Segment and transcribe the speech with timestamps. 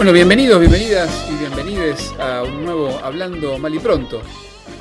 [0.00, 4.22] Bueno, bienvenidos, bienvenidas y bienvenides a un nuevo Hablando Mal y Pronto.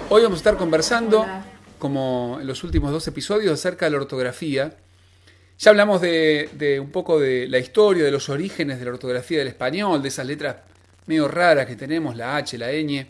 [0.08, 1.44] Hoy vamos a estar conversando, Hola.
[1.78, 4.78] como en los últimos dos episodios, acerca de la ortografía.
[5.58, 9.40] Ya hablamos de, de un poco de la historia, de los orígenes de la ortografía
[9.40, 10.56] del español, de esas letras
[11.06, 13.06] medio raras que tenemos, la H, la ñ.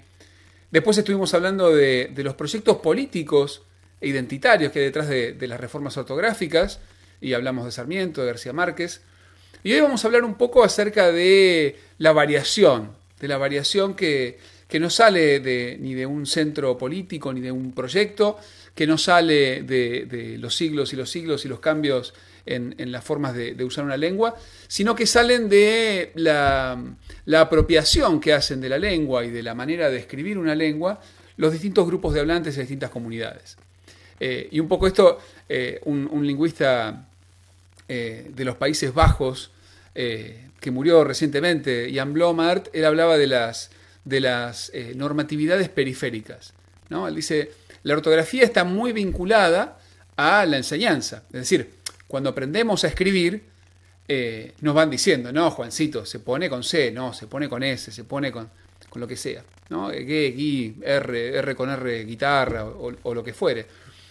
[0.71, 3.61] Después estuvimos hablando de, de los proyectos políticos
[4.01, 6.79] e identitarios que hay detrás de, de las reformas ortográficas,
[7.21, 9.01] y hablamos de Sarmiento, de García Márquez.
[9.61, 14.39] Y hoy vamos a hablar un poco acerca de la variación, de la variación que,
[14.69, 18.37] que no sale de, ni de un centro político ni de un proyecto,
[18.73, 22.13] que no sale de, los siglos y los siglos y los cambios
[22.45, 24.35] en, las formas de, usar una lengua,
[24.69, 26.81] sino que salen de la,
[27.35, 31.01] apropiación que hacen de la lengua y de la manera de escribir una lengua
[31.35, 33.57] los distintos grupos de hablantes y distintas comunidades.
[34.21, 37.08] Eh, y un poco esto, eh, un lingüista
[37.89, 39.51] eh, de los Países Bajos,
[39.95, 43.71] eh, que murió recientemente, Jan Blomart, él hablaba de las,
[44.05, 46.53] de las eh, normatividades periféricas.
[46.89, 47.07] ¿no?
[47.07, 47.51] Él dice,
[47.83, 49.79] la ortografía está muy vinculada
[50.15, 51.23] a la enseñanza.
[51.27, 51.71] Es decir,
[52.07, 53.43] cuando aprendemos a escribir,
[54.07, 57.91] eh, nos van diciendo, no, Juancito, se pone con C, no, se pone con S,
[57.91, 58.49] se pone con,
[58.89, 59.43] con lo que sea.
[59.69, 59.91] ¿no?
[59.91, 63.65] G, gui, R, R con R, guitarra o, o lo que fuere.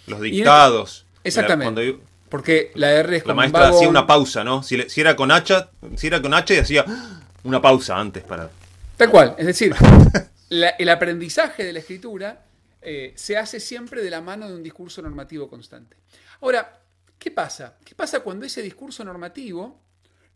[0.06, 1.05] Los dictados.
[1.23, 1.75] Exactamente.
[1.75, 4.62] Cuando Porque la R es la como un maestra vago- hacía una pausa, ¿no?
[4.62, 5.55] Si, le- si era con H,
[5.97, 6.84] si era con H, hacía
[7.45, 8.51] una pausa antes para.
[8.97, 9.75] Tal cual, es decir,
[10.50, 12.44] la- el aprendizaje de la escritura
[12.83, 15.97] eh, se hace siempre de la mano de un discurso normativo constante.
[16.41, 16.81] Ahora,
[17.19, 17.77] ¿qué pasa?
[17.84, 19.81] ¿Qué pasa cuando ese discurso normativo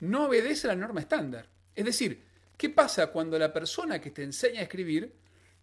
[0.00, 1.46] no obedece a la norma estándar?
[1.74, 2.22] Es decir,
[2.56, 5.12] ¿qué pasa cuando la persona que te enseña a escribir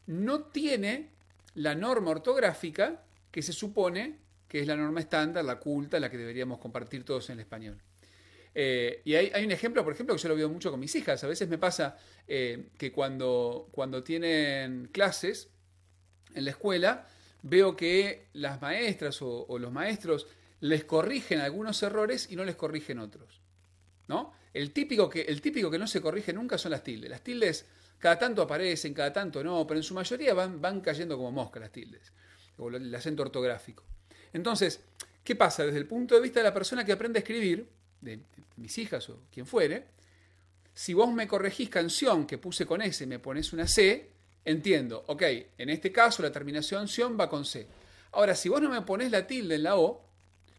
[0.07, 1.09] no tiene
[1.55, 3.01] la norma ortográfica
[3.31, 4.17] que se supone
[4.49, 7.81] que es la norma estándar, la culta, la que deberíamos compartir todos en el español?
[8.53, 10.93] Eh, y hay, hay un ejemplo, por ejemplo, que yo lo veo mucho con mis
[10.95, 11.23] hijas.
[11.23, 15.49] A veces me pasa eh, que cuando, cuando tienen clases
[16.33, 17.07] en la escuela,
[17.43, 20.27] veo que las maestras o, los maestros
[20.61, 23.41] les corrigen algunos errores y no les corrigen otros.
[24.07, 24.33] ¿no?
[24.53, 27.09] El, típico que, el típico que no se corrige nunca son las tildes.
[27.09, 27.65] Las tildes
[27.99, 31.61] cada tanto aparecen, cada tanto no, pero en su mayoría van, van cayendo como moscas
[31.61, 32.13] las tildes,
[32.57, 33.85] o el acento ortográfico.
[34.33, 34.81] Entonces,
[35.23, 35.65] ¿qué pasa?
[35.65, 37.67] Desde el punto de vista de la persona que aprende a escribir,
[38.01, 38.19] de
[38.57, 39.87] mis hijas o quien fuere,
[40.73, 44.09] si vos me corregís canción que puse con S y me pones una C,
[44.45, 45.23] entiendo, ok,
[45.57, 47.67] en este caso la terminación ción va con C.
[48.11, 50.05] Ahora, si vos no me pones la tilde en la O,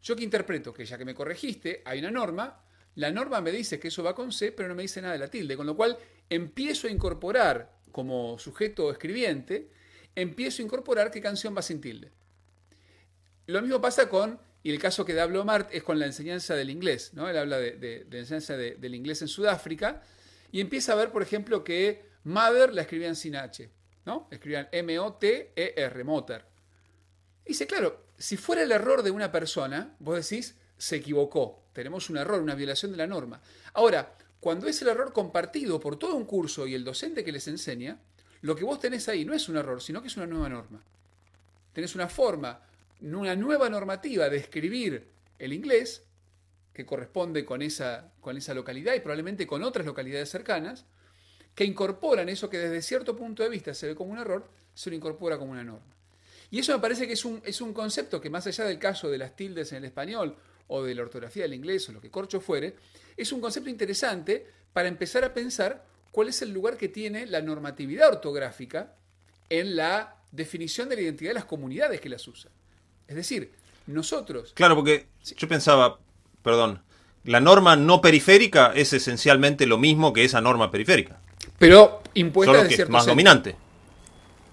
[0.03, 2.63] yo que interpreto que ya que me corregiste, hay una norma,
[2.97, 5.21] la norma me dice que eso va con C, pero no me dice nada de
[5.21, 5.97] la tilde, con lo cual
[6.29, 9.71] empiezo a incorporar como sujeto escribiente,
[10.15, 12.11] empiezo a incorporar qué canción va sin tilde.
[13.51, 16.71] Lo mismo pasa con, y el caso que da Blomart es con la enseñanza del
[16.71, 17.29] inglés, ¿no?
[17.29, 20.03] Él habla de, enseñanza de- del inglés en Sudáfrica
[20.53, 23.71] y empieza a ver, por ejemplo, que mother la escribían sin H,
[24.07, 24.29] ¿no?
[24.31, 26.45] Escribían M-O-T-E-R, motor.
[27.45, 32.19] Dice, claro, si fuera el error de una persona, vos decís, se equivocó, tenemos un
[32.19, 33.41] error, una violación de la norma.
[33.73, 37.49] Ahora, cuando es el error compartido por todo un curso y el docente que les
[37.49, 37.99] enseña,
[38.43, 40.83] lo que vos tenés ahí no es un error, sino que es una nueva norma.
[41.73, 42.61] Tenés una forma,
[43.03, 46.05] una nueva normativa de escribir el inglés,
[46.73, 50.85] que corresponde con esa, con esa localidad y probablemente con otras localidades cercanas,
[51.55, 54.91] que incorporan eso que desde cierto punto de vista se ve como un error, se
[54.91, 55.95] lo incorpora como una norma.
[56.51, 59.09] Y eso me parece que es un, es un concepto que más allá del caso
[59.09, 60.37] de las tildes en el español
[60.69, 62.77] o de la ortografía del inglés o lo que corcho fuere,
[63.17, 67.41] es un concepto interesante para empezar a pensar cuál es el lugar que tiene la
[67.41, 68.97] normatividad ortográfica
[69.49, 72.53] en la definición de la identidad de las comunidades que las usan.
[73.11, 73.51] Es decir,
[73.89, 74.53] nosotros...
[74.55, 75.99] Claro, porque yo pensaba,
[76.43, 76.81] perdón,
[77.25, 81.19] la norma no periférica es esencialmente lo mismo que esa norma periférica.
[81.59, 83.13] Pero impuesta Solo de que es más centro.
[83.13, 83.57] dominante.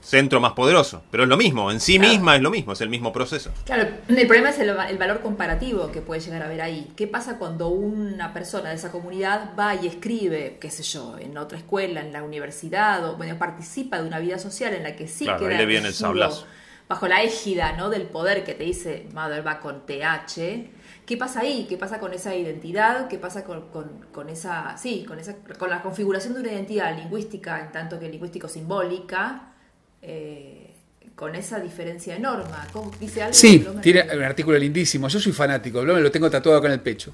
[0.02, 1.04] Centro más poderoso.
[1.12, 3.52] Pero es lo mismo, en sí misma es lo mismo, es el mismo proceso.
[3.66, 6.92] Claro, el problema es el, va- el valor comparativo que puede llegar a haber ahí.
[6.96, 11.38] ¿Qué pasa cuando una persona de esa comunidad va y escribe, qué sé yo, en
[11.38, 15.08] otra escuela, en la universidad, o bueno, participa de una vida social en la que
[15.08, 16.48] sí Claro, queda ahí le viene el sablazo.
[16.90, 17.90] Bajo la égida ¿no?
[17.90, 20.70] del poder que te dice Mother va con TH.
[21.06, 21.66] ¿Qué pasa ahí?
[21.70, 23.08] ¿Qué pasa con esa identidad?
[23.08, 26.96] ¿Qué pasa con, con- con esa, sí, con esa, con la configuración de una identidad
[26.98, 29.54] lingüística, en tanto que lingüístico simbólica,
[30.02, 30.74] eh,
[31.16, 32.68] con esa diferencia de norma?
[32.74, 33.34] ¿Cómo- ¿Dice algo?
[33.34, 35.08] Sí, tiene un artículo lindísimo.
[35.08, 37.14] Yo soy fanático, Blomer lo tengo tatuado acá en el pecho.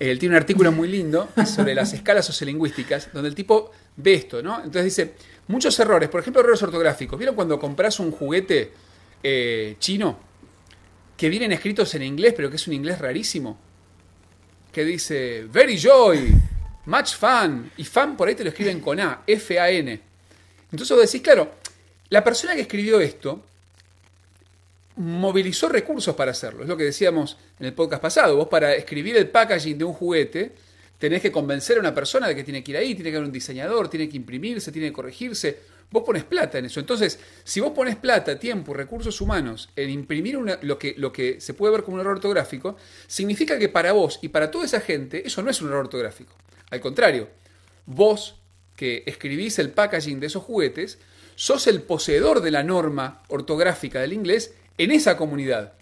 [0.00, 4.40] Él tiene un artículo muy lindo sobre las escalas sociolingüísticas, donde el tipo ve esto,
[4.42, 4.56] ¿no?
[4.58, 5.14] Entonces dice,
[5.48, 7.18] muchos errores, por ejemplo, errores ortográficos.
[7.18, 8.72] ¿Vieron cuando compras un juguete
[9.22, 10.18] eh, chino
[11.16, 13.58] que vienen escritos en inglés, pero que es un inglés rarísimo?
[14.72, 16.32] Que dice, very joy,
[16.86, 20.00] much fun, y fan por ahí te lo escriben con A, F-A-N.
[20.70, 21.52] Entonces vos decís, claro,
[22.10, 23.44] la persona que escribió esto
[24.96, 26.62] movilizó recursos para hacerlo.
[26.62, 28.36] Es lo que decíamos en el podcast pasado.
[28.36, 30.52] Vos para escribir el packaging de un juguete
[30.98, 33.26] tenés que convencer a una persona de que tiene que ir ahí, tiene que haber
[33.26, 35.58] un diseñador, tiene que imprimirse, tiene que corregirse.
[35.90, 36.80] Vos pones plata en eso.
[36.80, 41.54] Entonces, si vos pones plata, tiempo, recursos humanos en imprimir lo, que, lo que se
[41.54, 42.76] puede ver como un error ortográfico,
[43.06, 46.34] significa que para vos y para toda esa gente eso no es un error ortográfico.
[46.70, 47.28] Al contrario,
[47.86, 48.36] vos
[48.76, 50.98] que escribís el packaging de esos juguetes,
[51.34, 55.72] sos el poseedor de la norma ortográfica del inglés en esa comunidad.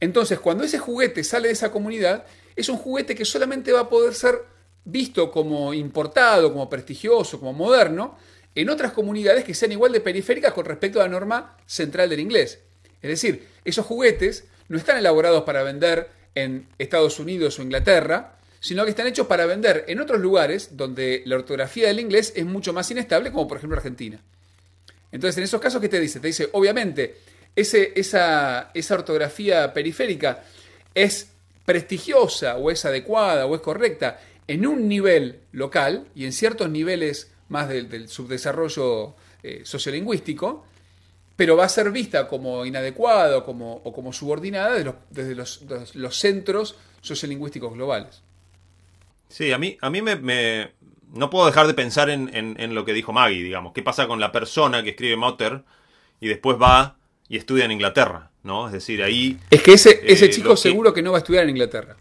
[0.00, 2.26] Entonces, cuando ese juguete sale de esa comunidad,
[2.56, 4.44] es un juguete que solamente va a poder ser
[4.84, 8.16] visto como importado, como prestigioso, como moderno,
[8.58, 12.18] en otras comunidades que sean igual de periféricas con respecto a la norma central del
[12.18, 12.58] inglés.
[13.00, 18.82] Es decir, esos juguetes no están elaborados para vender en Estados Unidos o Inglaterra, sino
[18.82, 22.72] que están hechos para vender en otros lugares donde la ortografía del inglés es mucho
[22.72, 24.20] más inestable, como por ejemplo Argentina.
[25.12, 26.18] Entonces, en esos casos, ¿qué te dice?
[26.18, 27.14] Te dice, obviamente,
[27.54, 30.42] esa, esa ortografía periférica
[30.96, 31.28] es
[31.64, 34.18] prestigiosa o es adecuada o es correcta
[34.48, 40.66] en un nivel local y en ciertos niveles más del, del subdesarrollo eh, sociolingüístico,
[41.36, 45.34] pero va a ser vista como inadecuada o como, o como subordinada de los- desde
[45.34, 48.22] los, los- los centros sociolingüísticos globales.
[49.28, 50.72] Sí, a mí, a mí me, me-
[51.14, 53.72] no puedo dejar de pensar en, en- en lo que dijo Maggie, digamos.
[53.72, 55.62] ¿Qué pasa con la persona que escribe Motter
[56.20, 56.96] y después va
[57.28, 58.30] y estudia en Inglaterra?
[58.42, 58.66] ¿No?
[58.66, 59.38] Es decir, ahí.
[59.50, 61.96] Es que ese, ese Eh, chico que- seguro que no va a estudiar en Inglaterra.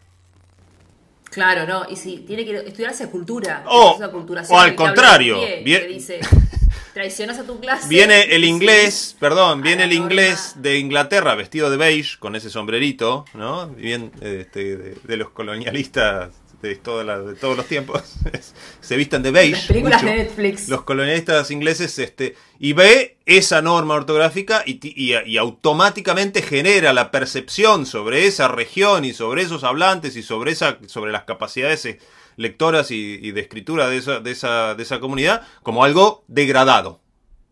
[1.30, 3.64] Claro, no, y si tiene que estudiarse cultura.
[3.68, 6.20] O- esa cultura o al contrario, pie, bien- que dice,
[6.94, 7.88] traicionas a tu clase.
[7.90, 8.48] Viene el Sí.
[8.50, 13.68] inglés, perdón, a viene el inglés de Inglaterra vestido de beige, con ese sombrerito, ¿no?
[13.70, 16.30] Bien este, de, de los colonialistas
[16.62, 18.02] de, toda la- de todos los tiempos.
[18.82, 19.52] Se visten de beige.
[19.58, 20.14] Las películas mucho.
[20.14, 20.70] de Netflix.
[20.70, 24.80] Los colonialistas ingleses, este, y ve esa norma ortográfica y-
[25.26, 30.80] y automáticamente genera la percepción sobre esa región y sobre esos hablantes y sobre, esa,
[30.88, 32.00] sobre las capacidades eh,
[32.38, 37.02] lectoras y, y de escritura de esa, de, esa, de esa comunidad como algo degradado,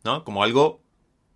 [0.03, 0.23] ¿no?
[0.23, 0.81] Como algo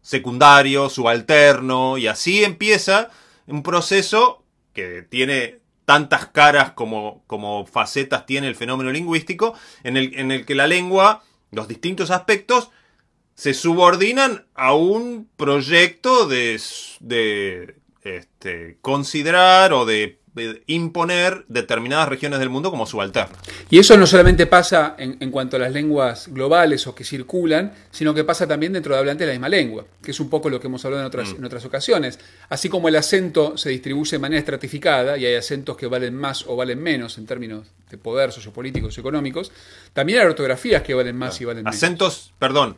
[0.01, 3.09] secundario, subalterno, y así empieza
[3.47, 4.43] un proceso
[4.73, 5.58] que tiene
[5.89, 10.67] tantas caras como, como facetas tiene el fenómeno lingüístico, en el, en el que la
[10.67, 12.69] lengua, los distintos aspectos,
[13.33, 16.61] se subordinan a un proyecto de,
[16.99, 20.18] de este, considerar o de
[20.67, 23.37] imponer determinadas regiones del mundo como subalternas.
[23.69, 27.73] Y eso no solamente pasa en, en cuanto a las lenguas globales o que circulan,
[27.91, 30.49] sino que pasa también dentro de hablantes de la misma lengua, que es un poco
[30.49, 32.19] lo que hemos hablado en otras, en otras ocasiones.
[32.49, 36.45] Así como el acento se distribuye de manera estratificada y hay acentos que valen más
[36.47, 39.51] o valen menos en términos de poder sociopolíticos y económicos,
[39.93, 41.75] también hay ortografías que valen más y valen menos.
[41.75, 42.75] Acentos, perdón,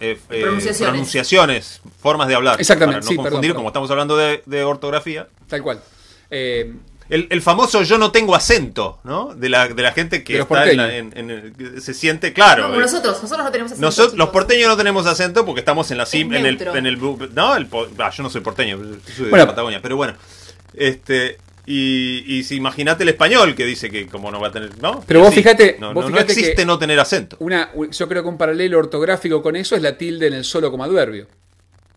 [0.00, 0.90] eh, eh, Pronunciaciones.
[0.90, 2.58] pronunciaciones, formas de hablar.
[2.58, 3.56] Exactamente, Para no sí, perdón, confundir, perdón.
[3.58, 5.28] como estamos hablando de, de ortografía.
[5.48, 5.80] Tal cual.
[6.30, 6.72] Eh,
[7.08, 9.34] El, el famoso yo no tengo acento, ¿no?
[9.34, 11.12] De la, de la gente que De está en la- porteños.
[11.14, 12.62] en- en el- que se siente claro.
[12.62, 15.60] No, como eh, nosotros, nosotros no tenemos acento, Nosotros, los porteños no tenemos acento porque
[15.60, 16.98] estamos en la cim, en el, en el
[17.32, 19.46] no, el ah, yo no soy porteño, yo soy de Bueno.
[19.46, 20.14] Patagonia, pero bueno,
[20.74, 24.70] este y, y si imagínate el español que dice que como no va a tener,
[24.80, 25.02] ¿no?
[25.06, 27.36] Pero vos Sí, fíjate- no, vos no- no fíjate existe que- no tener acento.
[27.40, 30.70] una, yo creo que un paralelo ortográfico con eso es la tilde en el solo
[30.70, 31.26] como adverbio.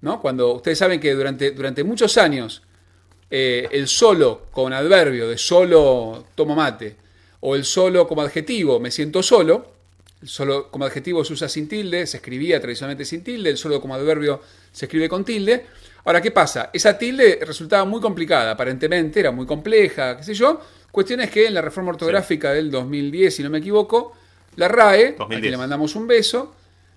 [0.01, 0.21] ¿no?
[0.21, 2.63] Cuando ustedes saben que durante, durante muchos años
[3.31, 6.95] eh, el solo con adverbio de solo tomo mate
[7.41, 9.65] o el solo como adjetivo me siento solo,
[10.21, 13.79] el solo como adjetivo se usa sin tilde, se escribía tradicionalmente sin tilde, el solo
[13.79, 15.65] como adverbio se escribe con tilde.
[16.05, 16.69] Ahora, ¿qué pasa?
[16.73, 20.59] Esa tilde resultaba muy complicada, aparentemente era muy compleja, qué sé yo.
[20.91, 24.13] Cuestión es que en la reforma ortográfica del 2010, si no me equivoco,
[24.55, 25.41] la RAE, a 2010.
[25.41, 26.53] quien le mandamos un beso,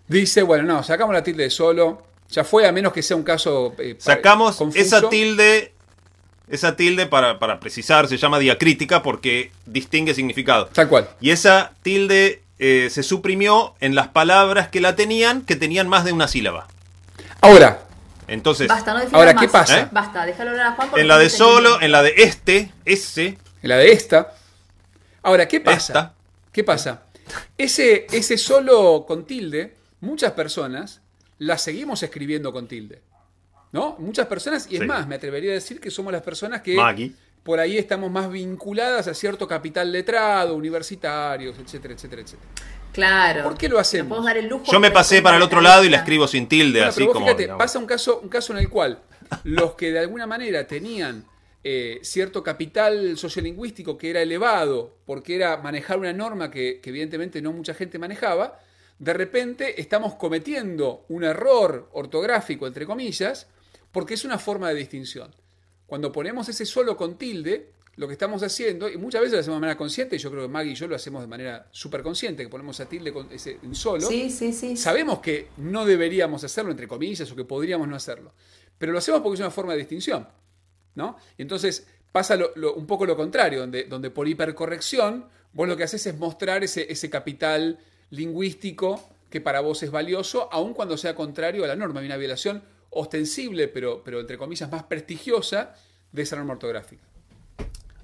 [0.09, 3.23] dice, bueno, no, sacamos la tilde de solo, ya fue, a menos que sea un
[3.23, 3.75] caso...
[3.79, 4.81] eh, Sacamos confuso.
[4.81, 5.72] esa tilde,
[6.49, 10.67] esa tilde para, para precisar, se llama diacrítica porque distingue significado.
[10.67, 11.09] Tal cual.
[11.21, 16.05] Y esa tilde eh, se suprimió en las palabras que la tenían, que tenían más
[16.05, 16.69] de una sílaba.
[17.41, 17.81] Ahora,
[18.29, 19.53] Entonces, Basta, no Ahora, ¿qué más.
[19.53, 19.81] pasa?
[19.81, 19.89] ¿Eh?
[19.91, 20.89] Basta, déjalo hablar a Juan.
[20.97, 24.35] en la de solo, en la de este, ese, En la de esta.
[25.23, 25.77] Ahora, ¿qué pasa?
[25.93, 26.15] Esta.
[26.53, 27.03] ¿Qué pasa?
[27.59, 31.01] Ese, ese solo con tilde, muchas personas
[31.39, 33.01] la seguimos escribiendo con tilde.
[33.73, 33.97] ¿No?
[33.99, 34.87] Muchas personas, y es Sí.
[34.87, 37.13] más, me atrevería a decir que somos las personas que Maggie.
[37.43, 42.49] por ahí estamos más vinculadas a cierto capital letrado, universitarios, etcétera, etcétera, etcétera.
[42.93, 43.45] Claro.
[43.45, 44.11] ¿Por qué lo hacemos?
[44.11, 46.29] Nos podemos dar el lujo Yo me pasé para el otro lado y la escribo
[46.29, 47.27] sin tilde, Bueno, así pero vos como.
[47.27, 47.59] fíjate, digamos.
[47.63, 48.99] pasa un caso, un caso en el cual
[49.45, 51.25] los que de alguna manera tenían
[51.65, 57.41] eh, cierto capital sociolingüístico que era elevado, porque era manejar una norma que, que evidentemente
[57.41, 58.59] no mucha gente manejaba,
[58.99, 63.47] de repente estamos cometiendo un error ortográfico, entre comillas,
[63.93, 65.35] porque es una forma de distinción.
[65.87, 69.57] Cuando ponemos ese solo con tilde, lo que estamos haciendo, y muchas veces lo hacemos
[69.59, 72.03] de manera consciente, y yo creo que Maggie y yo lo hacemos de manera súper
[72.03, 74.77] consciente, que ponemos a tilde con ese en solo, Sí, sí, sí.
[74.79, 78.33] Sabemos que no deberíamos hacerlo, entre comillas, o que podríamos no hacerlo.
[78.79, 80.27] Pero lo hacemos porque es una forma de distinción.
[80.95, 81.17] ¿no?
[81.39, 85.77] Y entonces pasa lo- lo- un poco lo contrario, donde, donde por hipercorrección vos lo
[85.77, 87.79] que haces es mostrar ese, ese capital
[88.11, 92.01] lingüístico que para vos es valioso, aun cuando sea contrario a la norma.
[92.01, 95.75] Hay una violación ostensible, pero, pero entre comillas más prestigiosa,
[96.13, 97.03] de esa norma ortográfica.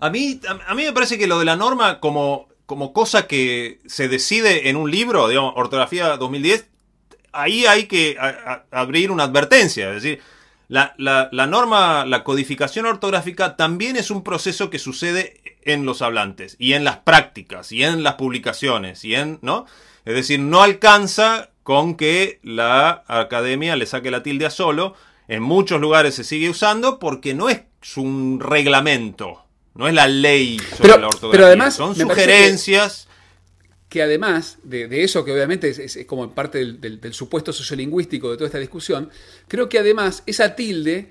[0.00, 3.80] A mí, a, mí me parece que lo de la norma como, como cosa que
[3.86, 6.66] se decide en un libro, digamos, Ortografía 2010,
[7.32, 8.16] ahí hay que
[8.70, 9.88] abrir una advertencia.
[9.88, 10.20] Es decir,
[10.68, 16.00] la, la- la norma, la codificación ortográfica también es un proceso que sucede en los
[16.00, 19.66] hablantes y en las prácticas y en las publicaciones y en, ¿no?
[20.04, 24.94] Es decir, no alcanza con que la academia le saque la tilde a solo.
[25.28, 27.60] En muchos lugares se sigue usando porque no es
[27.98, 29.44] un reglamento,
[29.74, 31.30] no es la ley sobre Pero- la ortografía.
[31.32, 33.06] pero además, son que- sugerencias.
[33.90, 38.30] que además de, de eso, que obviamente es, como parte del, del- del supuesto sociolingüístico
[38.30, 39.10] de toda esta discusión,
[39.46, 41.10] creo que además esa tilde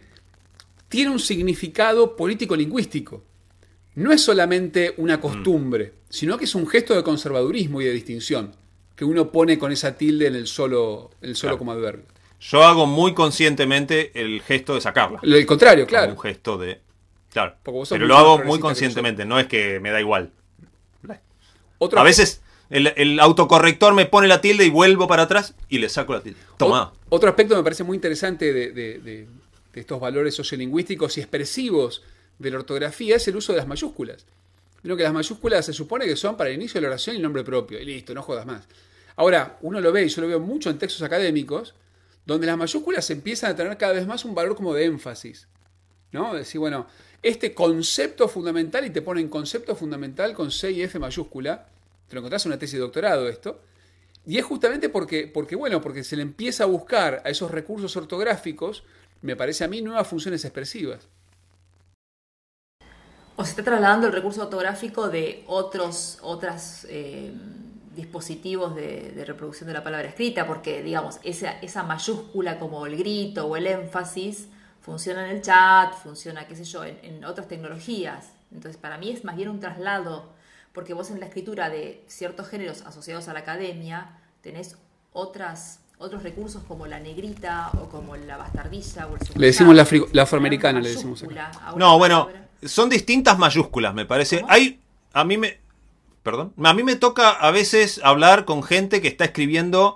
[0.89, 3.23] tiene un significado político-lingüístico.
[3.93, 8.55] No es solamente una costumbre, sino que es un gesto de conservadurismo y de distinción
[8.97, 11.57] que uno pone con esa tilde en el solo, el solo Claro.
[11.59, 12.05] como adverbio.
[12.41, 15.19] Yo hago muy conscientemente el gesto de sacarla.
[15.23, 16.11] El contrario, Como claro.
[16.11, 16.81] un gesto de.
[17.31, 17.55] Claro.
[17.89, 20.31] Pero lo hago muy conscientemente, no es que me da igual.
[21.79, 25.77] Otro A veces el, el autocorrector me pone la tilde y vuelvo para atrás y
[25.77, 26.39] le saco la tilde.
[26.57, 26.91] Toma.
[27.09, 29.27] Otro aspecto que me parece muy interesante de, de- de-
[29.73, 32.01] de estos valores sociolingüísticos y expresivos
[32.39, 34.25] de la ortografía es el uso de las mayúsculas.
[34.81, 37.17] Creo que las mayúsculas se supone que son para el inicio de la oración y
[37.17, 37.79] el nombre propio.
[37.79, 38.67] Y listo, no jodas más.
[39.17, 41.75] Ahora, uno lo ve, y yo lo veo mucho en textos académicos,
[42.25, 45.47] donde las mayúsculas empiezan a tener cada vez más un valor como de énfasis.
[46.13, 46.33] ¿No?
[46.33, 46.87] Decir, bueno,
[47.21, 51.67] este concepto fundamental, y te ponen concepto fundamental con C y F mayúscula,
[52.07, 53.59] te lo encontrás en una tesis de doctorado esto,
[54.25, 57.95] y es justamente porque, porque, bueno, porque se le empieza a buscar a esos recursos
[57.97, 58.83] ortográficos,
[59.21, 61.07] me parece a mí, nuevas funciones expresivas.
[63.35, 67.31] O se está trasladando el recurso ortográfico de otros otras, eh,
[67.97, 72.95] dispositivos de, de reproducción de la palabra escrita, porque, digamos, esa, esa mayúscula como el
[72.95, 74.47] grito o el énfasis
[74.79, 78.31] funciona en el chat, funciona, qué sé yo, en, en otras tecnologías.
[78.53, 80.31] Entonces, para mí es más bien un traslado,
[80.71, 84.11] porque vos en la escritura de ciertos géneros asociados a la academia
[84.41, 84.77] tenés
[85.11, 89.87] otras otros recursos como la negrita o como la bastardilla o el Le decimos la
[90.11, 91.51] la afroamericana, le decimos acá.
[91.75, 92.47] No, bueno, palabra.
[92.63, 94.41] son distintas mayúsculas, me parece.
[94.41, 94.51] ¿Cómo?
[94.51, 94.79] Hay.
[95.13, 95.59] A mí me.
[96.27, 96.51] Perdón.
[96.61, 99.95] A mí me toca a veces hablar con gente que está escribiendo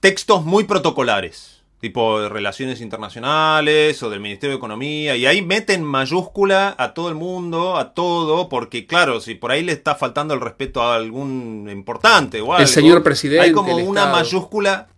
[0.00, 1.62] textos muy protocolares.
[1.80, 5.16] Tipo de relaciones internacionales o del Ministerio de Economía.
[5.16, 9.62] Y ahí meten mayúscula a todo el mundo, a todo, porque claro, si por ahí
[9.64, 12.66] le está faltando el respeto a algún importante o algo.
[12.66, 14.16] señor presidente, Hay como el una Estado.
[14.18, 14.88] mayúscula.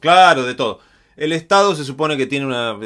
[0.00, 0.80] Claro, de todo.
[1.16, 2.78] El Estado se supone que tiene una.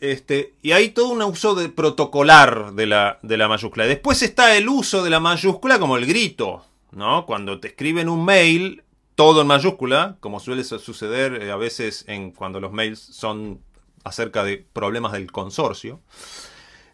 [0.00, 3.86] Este, y hay todo un uso de protocolar de la, de la mayúscula.
[3.86, 7.26] Después está el uso de la mayúscula como el grito, ¿no?
[7.26, 8.82] Cuando te escriben un mail,
[9.14, 12.04] todo en mayúscula, como suele su- suceder eh, a veces
[12.36, 13.60] cuando los mails son
[14.04, 16.00] acerca de problemas del consorcio.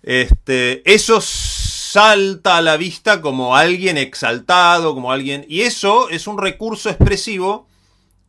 [0.02, 5.44] Este, eso salta a la vista como alguien exaltado, como alguien.
[5.48, 7.66] Y eso es un recurso expresivo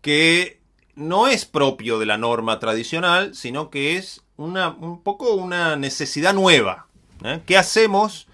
[0.01, 0.59] que
[0.95, 6.33] no es propio de la norma tradicional, sino que es una, un poco una necesidad
[6.33, 6.87] nueva.
[7.23, 7.41] ¿eh?
[7.45, 8.27] ¿Qué hacemos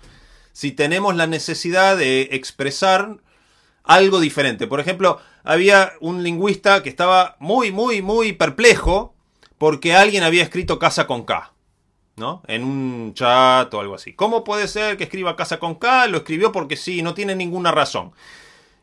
[0.54, 3.18] si tenemos la necesidad de expresar
[3.84, 4.68] algo diferente?
[4.68, 9.14] Por ejemplo, había un lingüista que estaba muy, muy, muy perplejo
[9.58, 11.54] porque alguien había escrito casa con K.
[12.16, 12.44] ¿no?
[12.48, 14.14] En un chat o algo así.
[14.14, 16.08] ¿Cómo puede ser que escriba casa con K?
[16.08, 18.12] Lo escribió porque sí, no tiene ninguna razón.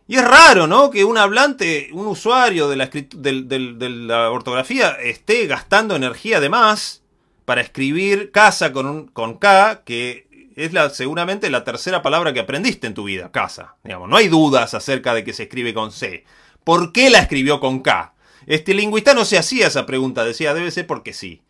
[0.09, 0.91] Y es raro, ¿no?
[0.91, 7.03] Que un hablante, un usuario de la, de la ortografía esté gastando energía de más
[7.47, 12.41] para escribir casa con, un, con K, que es la, seguramente la tercera palabra que
[12.41, 13.76] aprendiste en tu vida, casa.
[13.85, 16.25] Digamos, no hay dudas acerca de que se escribe con C.
[16.65, 18.15] ¿Por qué la escribió con K?
[18.47, 21.43] Este lingüista no se hacía esa pregunta, decía, debe ser porque sí.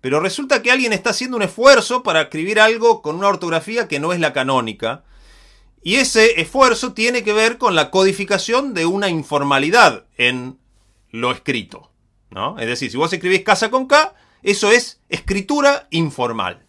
[0.00, 4.00] Pero resulta que alguien está haciendo un esfuerzo para escribir algo con una ortografía que
[4.00, 5.04] no es la canónica.
[5.82, 10.58] Y ese esfuerzo tiene que ver con la codificación de una informalidad en
[11.10, 11.90] lo escrito.
[12.30, 12.58] ¿no?
[12.58, 16.62] Es decir, si vos escribís casa con K, eso es escritura informal.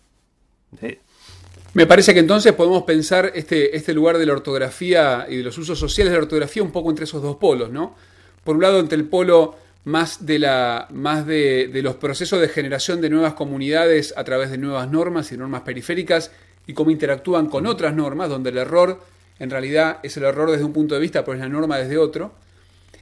[1.73, 5.57] Me parece que entonces podemos pensar este, este lugar de la ortografía y de los
[5.57, 7.95] usos sociales de la ortografía un poco entre esos dos polos, ¿no?
[8.43, 9.55] Por un lado, entre el polo
[9.87, 14.57] más de, la, más de, los procesos de generación de nuevas comunidades a través de
[14.57, 16.31] nuevas normas y normas periféricas
[16.65, 19.01] y cómo interactúan con otras normas, donde el error
[19.39, 21.97] en realidad es el error desde un punto de vista, pero es la norma desde
[21.97, 22.33] otro.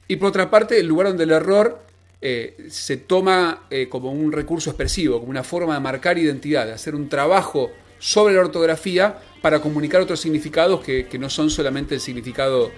[0.07, 1.79] Y por otra parte, el lugar donde el error
[2.27, 6.73] eh, se toma eh, como un recurso expresivo, como una forma de marcar identidad, de
[6.73, 12.01] hacer un trabajo sobre la ortografía para comunicar otros significados que, no son solamente el
[12.01, 12.71] significado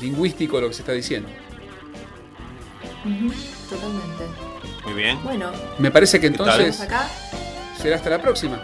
[0.00, 1.28] lingüístico de lo que se está diciendo
[3.70, 4.24] totalmente.
[4.84, 5.22] Muy bien.
[5.22, 5.52] Bueno.
[5.78, 7.08] Me parece que entonces acá?
[7.80, 8.60] será hasta la próxima.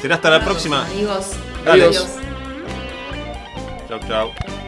[0.00, 0.86] Será hasta la próxima.
[0.86, 1.32] Amigos.
[1.66, 2.06] Adiós.
[3.88, 4.59] Chao, chao.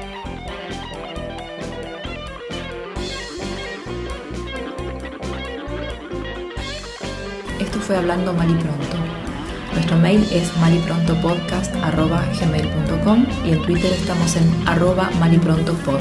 [7.72, 8.98] Esto fue Hablando Mal y Pronto.
[9.72, 15.98] Nuestro mail es maliprontopodcast.gmail.com y en Twitter estamos en arroba maliprontopod.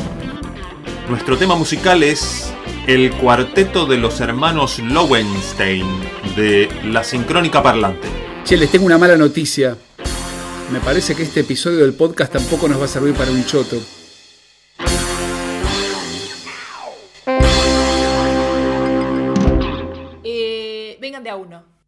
[1.08, 2.52] Nuestro tema musical es
[2.88, 5.88] el cuarteto de los hermanos Lowenstein
[6.36, 8.10] de La Sincrónica Parlante.
[8.44, 9.78] Che, les tengo una mala noticia.
[10.74, 13.78] Me parece que este episodio del podcast tampoco nos va a servir para un choto.
[21.42, 21.71] Uno.